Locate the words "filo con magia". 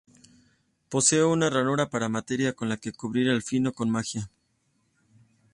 3.43-4.31